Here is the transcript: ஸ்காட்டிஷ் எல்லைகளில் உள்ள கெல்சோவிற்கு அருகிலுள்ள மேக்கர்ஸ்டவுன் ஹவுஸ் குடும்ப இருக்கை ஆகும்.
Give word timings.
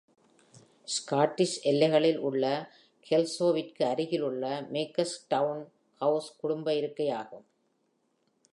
ஸ்காட்டிஷ் 0.93 1.57
எல்லைகளில் 1.61 2.17
உள்ள 2.19 2.45
கெல்சோவிற்கு 3.09 3.83
அருகிலுள்ள 3.83 4.45
மேக்கர்ஸ்டவுன் 4.73 5.63
ஹவுஸ் 6.01 6.31
குடும்ப 6.37 6.75
இருக்கை 6.75 7.09
ஆகும். 7.09 7.45